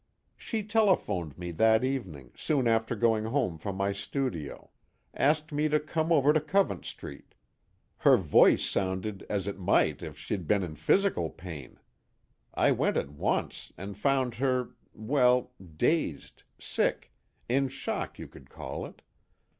[0.35, 4.71] "She telephoned me, that evening, soon after going home from my studio.
[5.13, 7.35] Asked me to come over to Covent Street.
[7.97, 11.77] Her voice sounded as it might if she'd been in physical pain.
[12.55, 17.13] I went at once, and found her well, dazed, sick,
[17.47, 19.03] in shock you could call it.